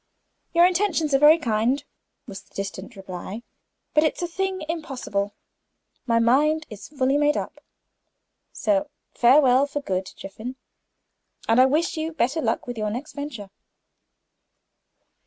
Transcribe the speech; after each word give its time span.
"Your 0.51 0.65
intentions 0.65 1.13
are 1.13 1.19
very 1.19 1.37
kind," 1.37 1.83
was 2.25 2.41
the 2.41 2.55
distant 2.55 2.97
answer, 2.97 3.43
"but 3.93 4.03
it's 4.03 4.23
a 4.23 4.27
thing 4.27 4.63
impossible; 4.67 5.35
my 6.07 6.17
mind 6.17 6.65
is 6.71 6.87
fully 6.87 7.17
made 7.19 7.37
up. 7.37 7.61
So 8.51 8.89
farewell 9.13 9.67
for 9.67 9.79
good, 9.79 10.11
Jiffin; 10.15 10.55
and 11.47 11.61
I 11.61 11.67
wish 11.67 11.97
you 11.97 12.13
better 12.13 12.41
luck 12.41 12.61
in 12.67 12.77
your 12.77 12.89
next 12.89 13.13
venture." 13.13 13.51